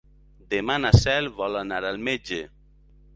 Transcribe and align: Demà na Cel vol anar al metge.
Demà 0.53 0.77
na 0.85 0.91
Cel 1.01 1.29
vol 1.41 1.59
anar 1.59 1.83
al 1.91 2.01
metge. 2.09 2.41